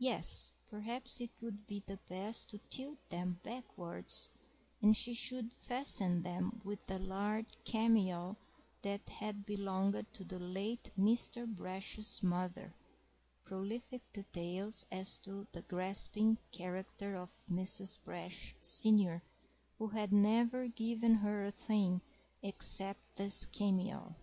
Yes, 0.00 0.54
perhaps 0.66 1.20
it 1.20 1.30
would 1.40 1.68
be 1.68 1.84
the 1.86 1.98
best 2.08 2.48
to 2.50 2.58
tilt 2.68 2.98
them 3.10 3.38
backwards, 3.44 4.30
and 4.80 4.96
she 4.96 5.14
should 5.14 5.52
fasten 5.52 6.22
them 6.24 6.60
with 6.64 6.90
a 6.90 6.98
large 6.98 7.46
cameo 7.64 8.36
that 8.82 9.08
had 9.08 9.46
belonged 9.46 10.04
to 10.14 10.24
the 10.24 10.40
late 10.40 10.90
Mr. 10.98 11.46
Brash's 11.46 12.24
mother 12.24 12.74
(prolific 13.44 14.02
details 14.12 14.84
as 14.90 15.16
to 15.18 15.46
the 15.52 15.62
grasping 15.62 16.38
character 16.50 17.14
of 17.14 17.30
Mrs. 17.48 18.02
Brash, 18.02 18.56
senior, 18.60 19.22
who 19.78 19.86
had 19.90 20.12
never 20.12 20.66
given 20.66 21.14
her 21.18 21.44
a 21.44 21.52
thing 21.52 22.02
except 22.42 23.14
this 23.14 23.46
cameo). 23.46 24.16